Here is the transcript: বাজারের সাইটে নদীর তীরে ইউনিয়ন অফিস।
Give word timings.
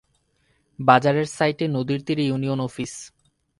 বাজারের 0.79 1.27
সাইটে 1.27 1.65
নদীর 1.67 1.99
তীরে 2.05 2.23
ইউনিয়ন 2.25 2.59
অফিস। 2.59 2.93